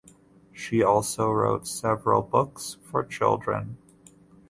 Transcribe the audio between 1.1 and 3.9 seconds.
wrote several books for children.